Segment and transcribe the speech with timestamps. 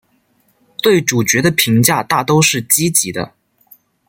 [0.81, 3.33] 对主角的评价大都是积极的。